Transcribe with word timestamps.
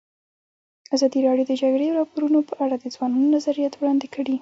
ازادي 0.95 1.19
راډیو 1.27 1.47
د 1.47 1.49
د 1.57 1.59
جګړې 1.61 1.87
راپورونه 1.99 2.39
په 2.49 2.53
اړه 2.63 2.75
د 2.79 2.85
ځوانانو 2.95 3.33
نظریات 3.35 3.73
وړاندې 3.75 4.07
کړي. 4.15 4.35